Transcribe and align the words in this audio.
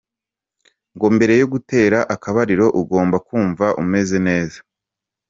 "Ngo 0.95 1.07
mbere 1.15 1.33
yo 1.41 1.47
gutera 1.53 1.99
akabariro 2.15 2.65
ugomba 2.81 3.17
kumva 3.27 3.65
umeze 3.83 4.17
neza. 4.27 4.59